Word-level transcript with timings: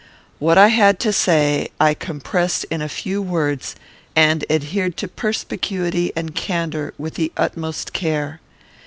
What 0.39 0.57
I 0.57 0.69
had 0.69 0.99
to 1.01 1.13
say, 1.13 1.69
I 1.79 1.93
compressed 1.93 2.65
in 2.71 2.81
a 2.81 2.89
few 2.89 3.21
words, 3.21 3.75
and 4.15 4.43
adhered 4.49 4.97
to 4.97 5.07
perspicuity 5.07 6.11
and 6.15 6.33
candour 6.33 6.95
with 6.97 7.13
the 7.13 7.31
utmost 7.37 7.93
care. 7.93 8.41